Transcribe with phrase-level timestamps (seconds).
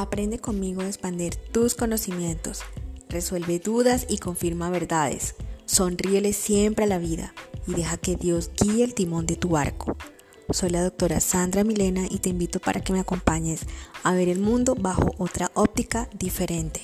[0.00, 2.62] Aprende conmigo a expandir tus conocimientos.
[3.10, 5.34] Resuelve dudas y confirma verdades.
[5.66, 7.34] Sonríele siempre a la vida
[7.66, 9.98] y deja que Dios guíe el timón de tu barco.
[10.48, 13.66] Soy la doctora Sandra Milena y te invito para que me acompañes
[14.02, 16.80] a ver el mundo bajo otra óptica diferente.